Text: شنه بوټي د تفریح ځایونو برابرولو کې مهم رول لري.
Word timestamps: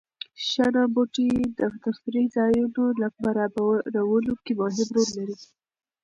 شنه 0.47 0.83
بوټي 0.93 1.29
د 1.57 1.61
تفریح 1.83 2.25
ځایونو 2.37 2.83
برابرولو 3.23 4.33
کې 4.43 4.53
مهم 4.61 4.87
رول 4.95 5.09
لري. 5.17 5.37